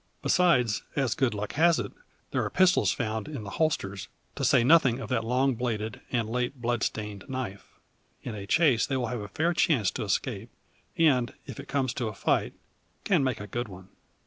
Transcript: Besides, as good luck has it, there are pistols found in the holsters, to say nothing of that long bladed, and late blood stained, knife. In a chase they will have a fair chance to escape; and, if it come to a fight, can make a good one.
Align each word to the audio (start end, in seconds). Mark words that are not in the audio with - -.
Besides, 0.23 0.81
as 0.95 1.13
good 1.13 1.35
luck 1.35 1.53
has 1.53 1.77
it, 1.77 1.91
there 2.31 2.43
are 2.43 2.49
pistols 2.49 2.91
found 2.91 3.27
in 3.27 3.43
the 3.43 3.51
holsters, 3.51 4.07
to 4.35 4.43
say 4.43 4.63
nothing 4.63 4.99
of 4.99 5.09
that 5.09 5.23
long 5.23 5.53
bladed, 5.53 6.01
and 6.11 6.27
late 6.27 6.59
blood 6.59 6.81
stained, 6.81 7.23
knife. 7.29 7.67
In 8.23 8.33
a 8.33 8.47
chase 8.47 8.87
they 8.87 8.97
will 8.97 9.05
have 9.13 9.21
a 9.21 9.27
fair 9.27 9.53
chance 9.53 9.91
to 9.91 10.03
escape; 10.03 10.49
and, 10.97 11.35
if 11.45 11.59
it 11.59 11.67
come 11.67 11.85
to 11.85 12.07
a 12.07 12.15
fight, 12.15 12.53
can 13.03 13.23
make 13.23 13.39
a 13.39 13.45
good 13.45 13.67
one. 13.67 13.89